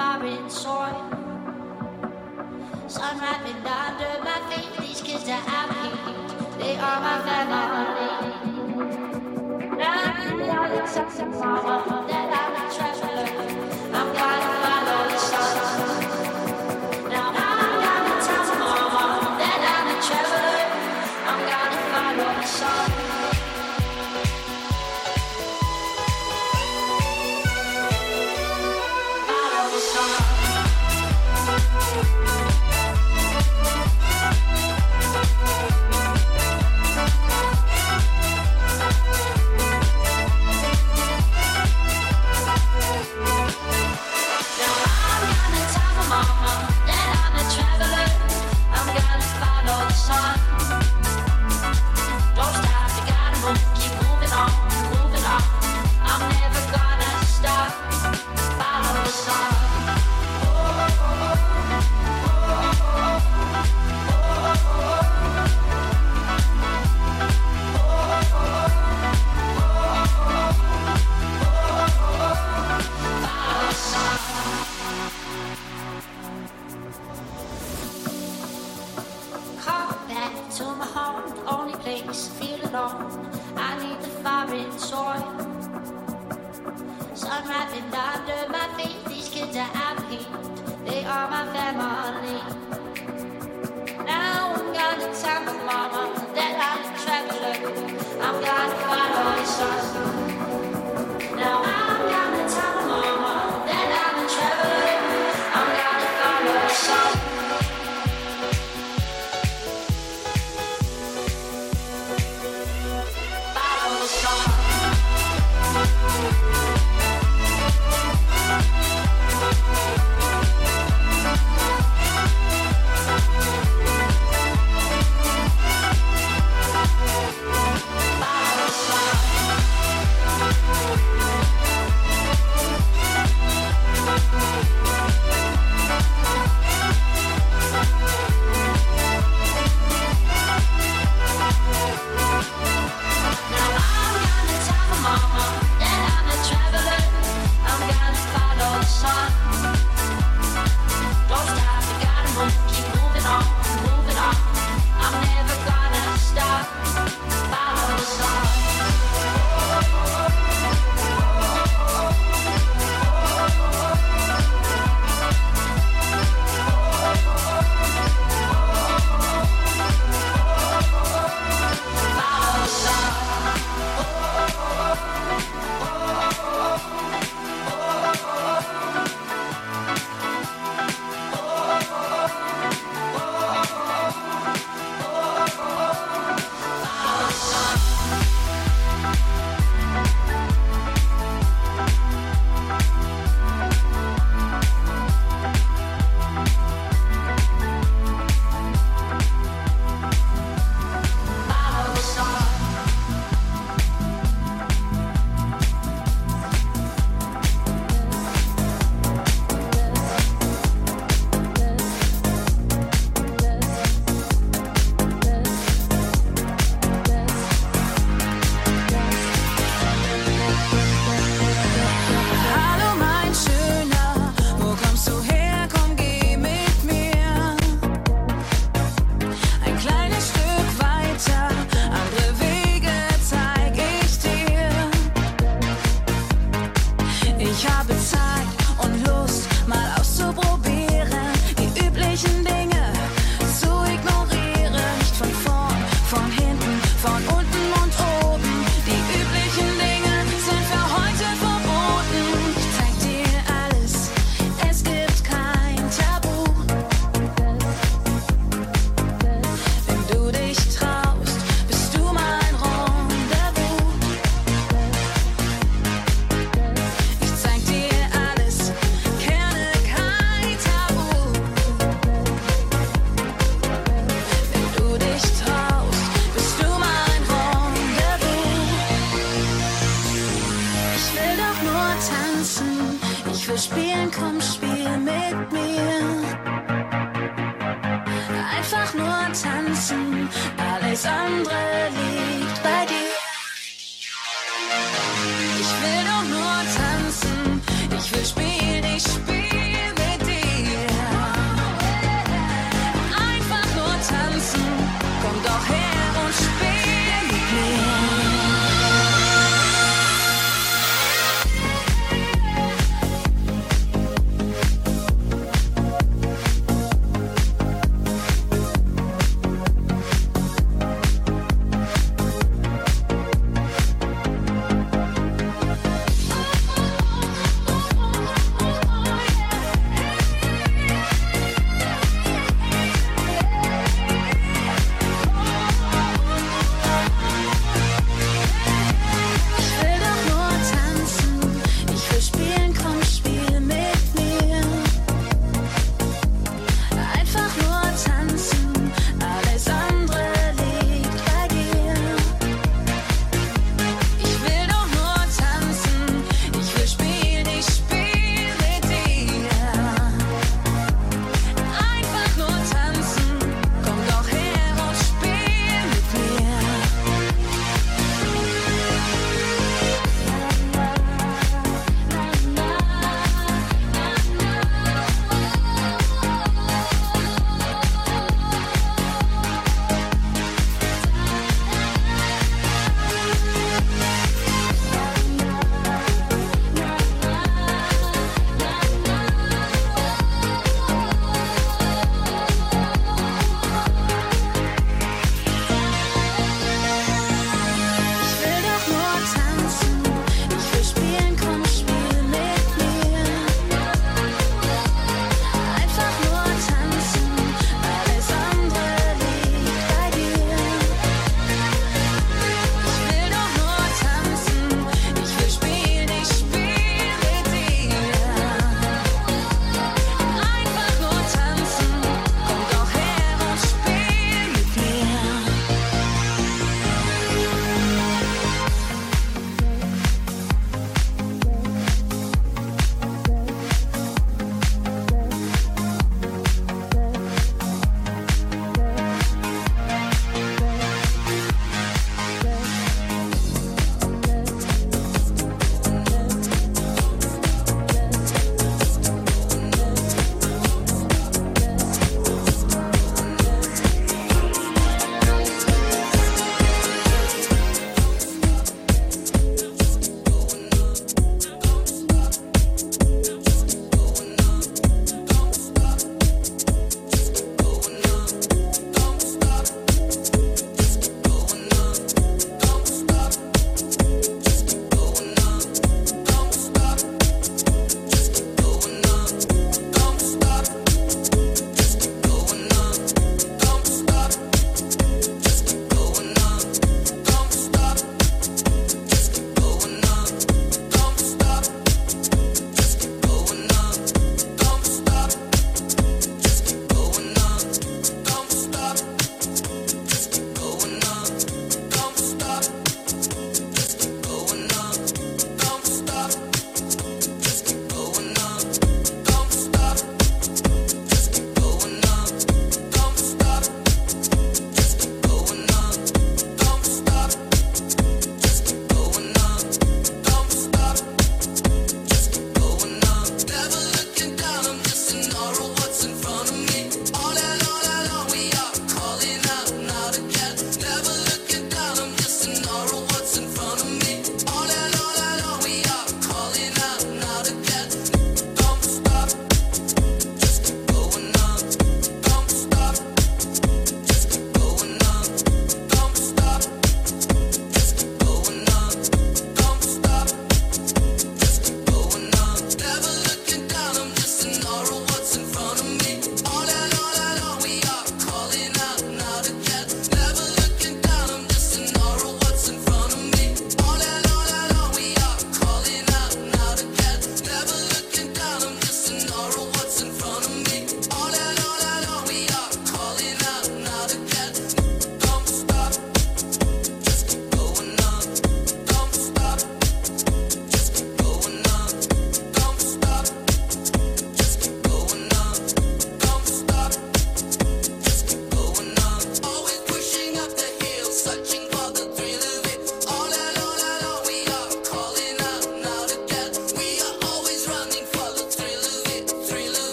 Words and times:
foreign 0.00 0.48
soil. 0.48 1.00
Sun 2.88 3.14
wrapping 3.20 3.60
under 3.80 4.12
my 4.24 4.38
feet, 4.48 4.70
these 4.80 5.00
kids 5.02 5.28
are 5.28 5.44
I 5.46 5.60
feed, 5.76 6.58
they 6.58 6.74
are 6.88 7.00
my 7.06 7.16
family. 7.26 8.12
Now 9.76 9.96
I'm 10.16 10.38
the 10.38 10.48
other 10.62 10.86
side 10.86 11.20
of 11.20 12.19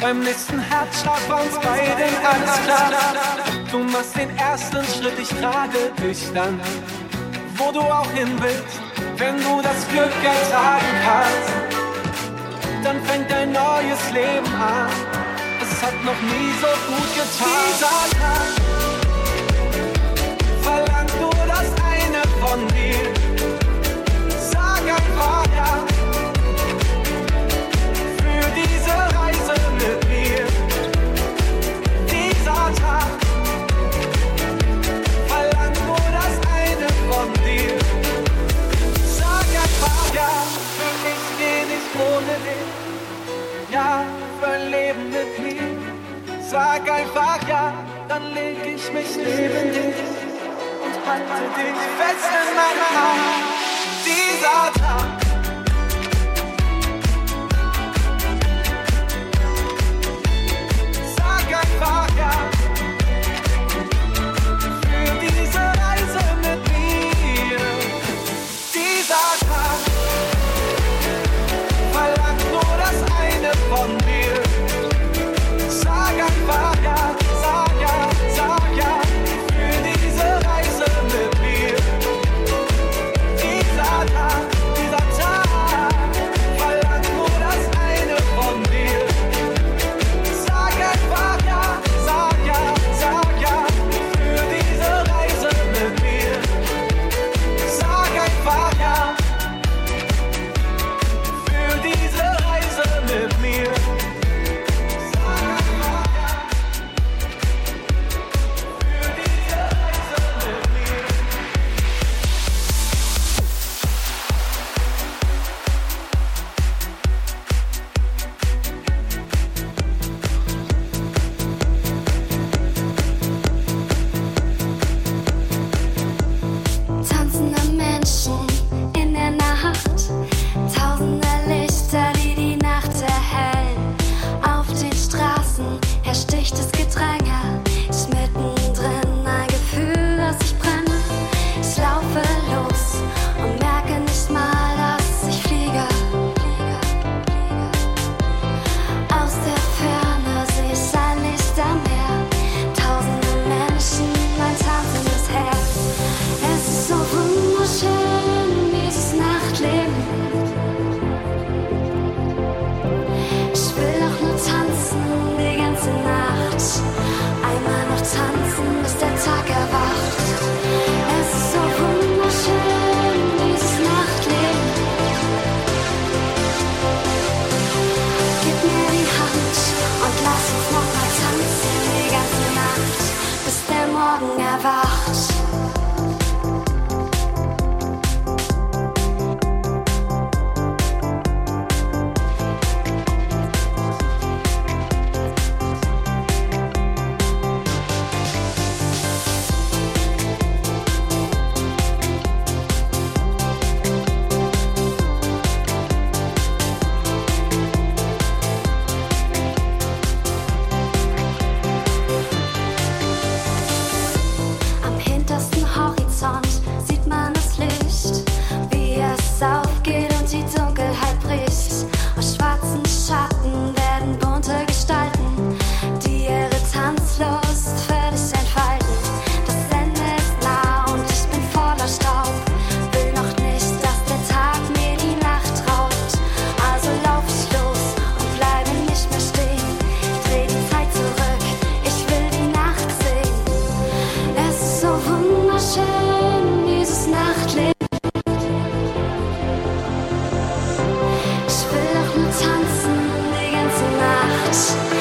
Beim 0.00 0.20
nächsten 0.20 0.58
Herzschlag 0.58 1.28
war 1.28 1.42
uns 1.42 1.58
beiden 1.58 2.16
alles 2.24 2.62
klar. 2.64 2.90
Du 3.70 3.80
machst 3.80 4.16
den 4.16 4.34
ersten 4.38 4.82
Schritt, 4.84 5.18
ich 5.20 5.28
trage 5.28 5.92
dich 6.02 6.32
dann, 6.32 6.58
wo 7.56 7.70
du 7.70 7.80
auch 7.80 8.10
hin 8.12 8.30
willst. 8.40 8.80
Wenn 9.18 9.36
du 9.36 9.60
das 9.62 9.86
Glück 9.88 10.10
ertragen 10.24 10.86
kannst, 11.04 11.52
dann 12.82 13.02
fängt 13.04 13.30
dein 13.30 13.52
neues 13.52 14.10
Leben 14.14 14.54
an. 14.54 14.88
Es 15.60 15.82
hat 15.82 15.94
noch 16.02 16.20
nie 16.22 16.50
so 16.62 16.68
gut 16.88 17.14
getan. 17.14 17.48
Dieser 17.68 18.08
Tag 18.18 18.46
verlangt 20.62 21.20
nur 21.20 21.46
das 21.46 21.68
eine 21.84 22.22
von 22.40 22.66
dir. 22.68 23.09
Sag 46.50 46.90
einfach 46.90 47.38
ja, 47.48 47.72
dann 48.08 48.34
leg 48.34 48.56
ich 48.66 48.92
mich 48.92 49.16
neben 49.16 49.72
dich 49.72 49.94
und 50.82 51.06
halte 51.06 51.60
dich 51.60 51.90
fest 51.96 52.28
in 52.42 52.56
meiner 52.56 52.90
Hand. 52.98 53.54
Dieser 54.04 54.72
Tag. 54.82 55.29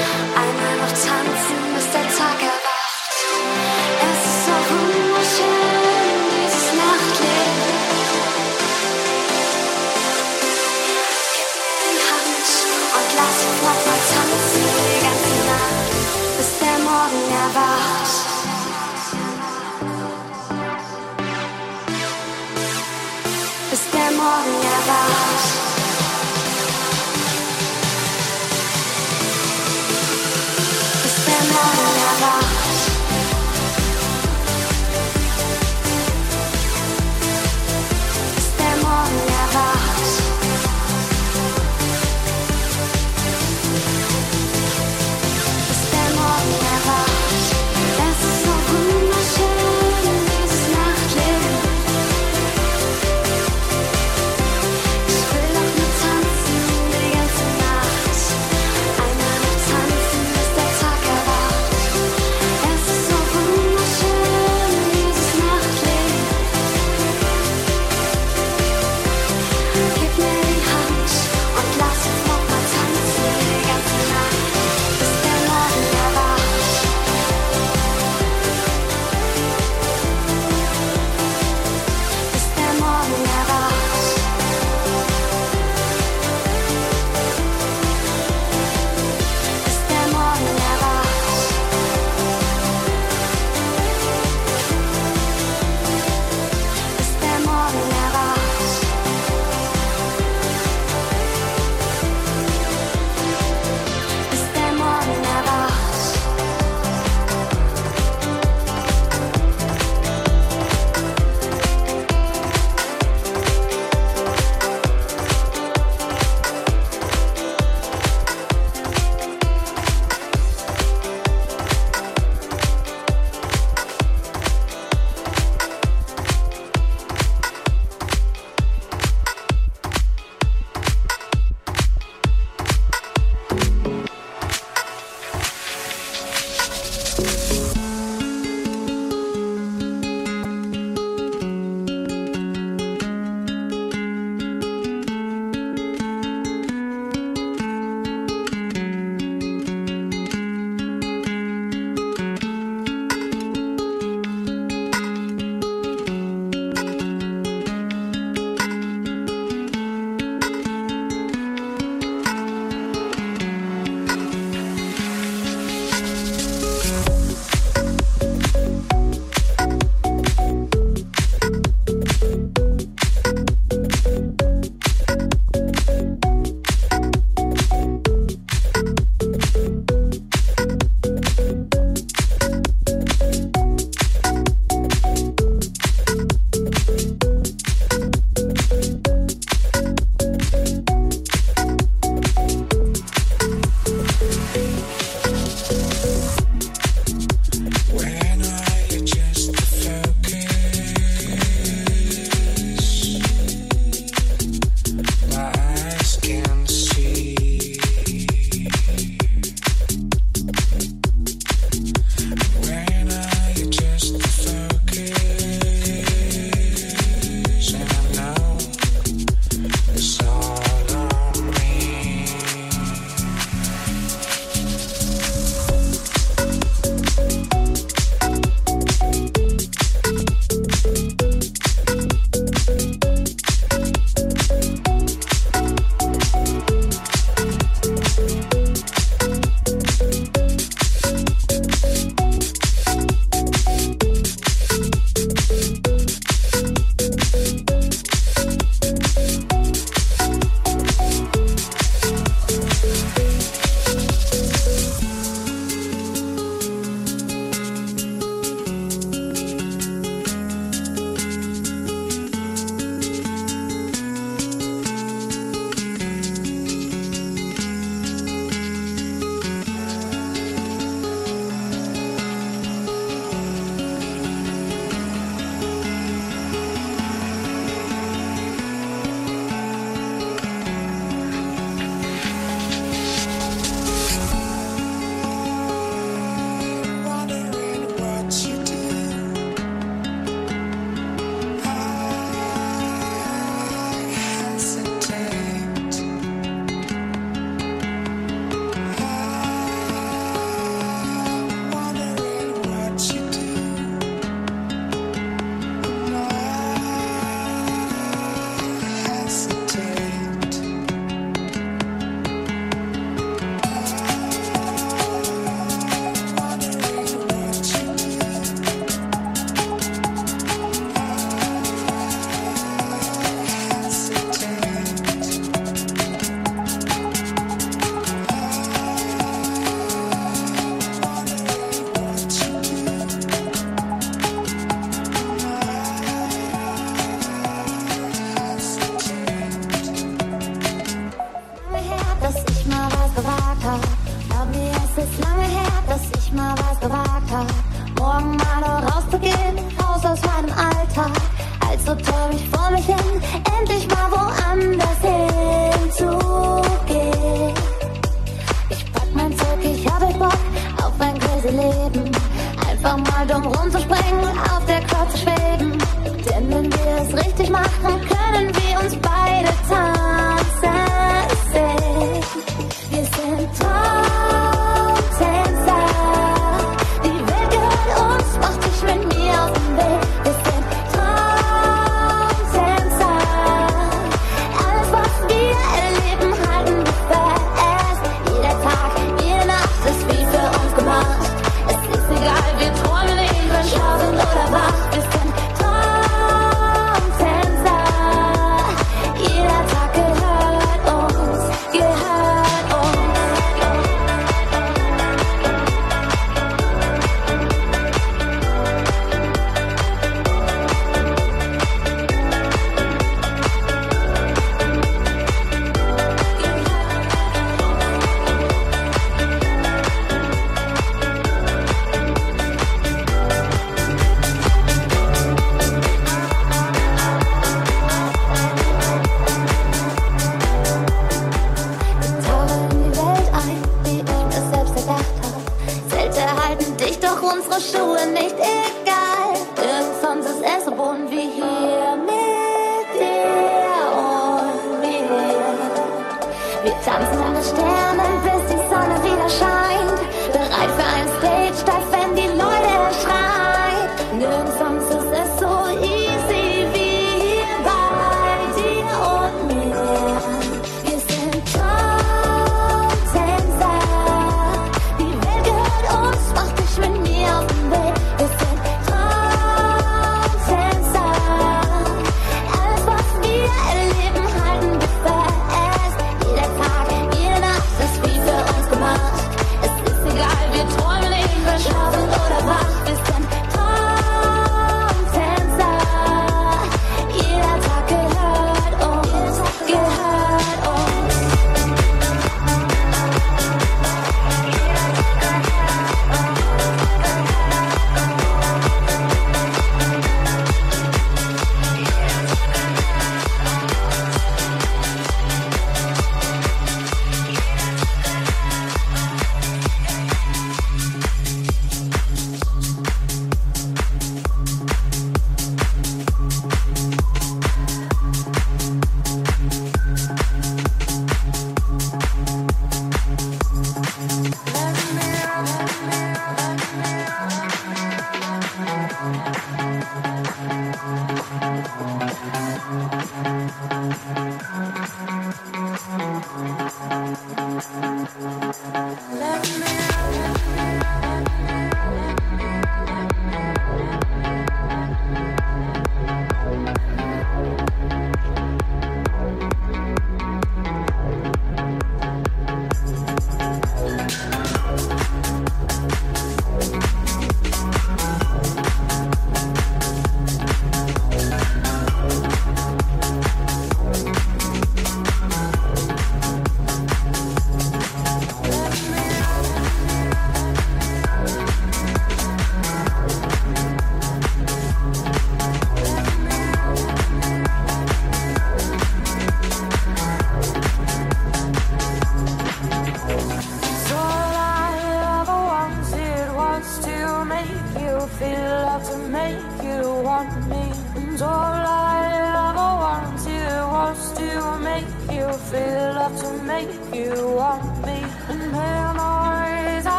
I 0.00 0.47
time. 32.16 32.57